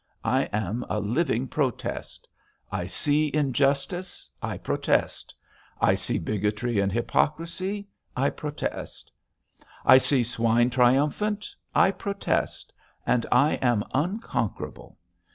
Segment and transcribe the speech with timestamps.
[0.25, 2.27] I am a living protest.
[2.71, 5.35] I see injustice I protest;
[5.79, 9.11] I see bigotry and hypocrisy I protest;
[9.85, 12.73] I see swine triumphant I protest,
[13.05, 14.97] and I am unconquerable.